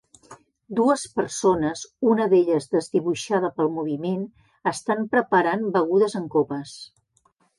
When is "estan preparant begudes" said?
4.73-6.17